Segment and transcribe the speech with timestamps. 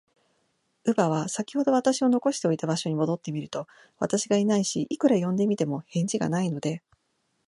[0.83, 3.67] 乳母は、さきほど私を残しておいた場所に戻ってみると、
[3.99, 6.81] 私がいないし、いくら呼んでみても、返事がないので、